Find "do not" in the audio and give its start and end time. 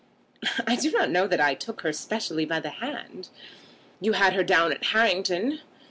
0.77-1.11